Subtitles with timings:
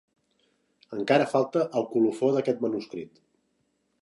[0.97, 3.23] Encara falta el colofó d'aquest manuscrit.